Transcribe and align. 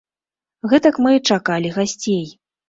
Гэтак 0.71 0.97
мы 1.07 1.11
чакалі 1.35 1.75
гасцей. 1.77 2.25